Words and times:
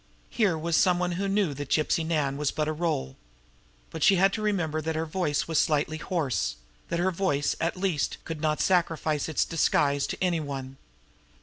Here 0.31 0.57
was 0.57 0.75
some 0.75 0.97
one 0.97 1.11
who 1.11 1.27
knew 1.27 1.53
that 1.53 1.69
Gypsy 1.69 2.03
Nan 2.03 2.35
was 2.35 2.49
but 2.49 2.67
a 2.67 2.73
role. 2.73 3.17
But 3.91 4.01
she 4.01 4.15
had 4.15 4.33
to 4.33 4.41
remember 4.41 4.81
that 4.81 4.95
her 4.95 5.05
voice 5.05 5.47
was 5.47 5.59
slightly 5.59 5.97
hoarse; 5.97 6.55
that 6.89 6.97
her 6.99 7.11
voice, 7.11 7.55
at 7.61 7.77
least, 7.77 8.17
could 8.25 8.41
not 8.41 8.61
sacrifice 8.61 9.29
its 9.29 9.45
disguise 9.45 10.07
to 10.07 10.17
any 10.19 10.39
one. 10.39 10.77